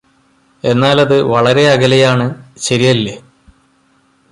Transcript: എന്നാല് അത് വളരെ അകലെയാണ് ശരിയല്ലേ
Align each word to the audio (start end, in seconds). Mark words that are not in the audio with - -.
എന്നാല് 0.63 1.01
അത് 1.05 1.15
വളരെ 1.33 1.65
അകലെയാണ് 1.73 2.25
ശരിയല്ലേ 2.65 3.15